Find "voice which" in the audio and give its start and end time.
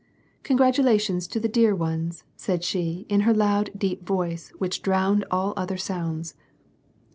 4.03-4.81